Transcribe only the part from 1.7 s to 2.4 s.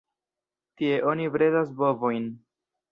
bovojn.